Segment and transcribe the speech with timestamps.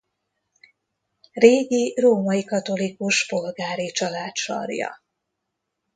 [1.33, 5.01] Régi római katolikus polgári család sarja.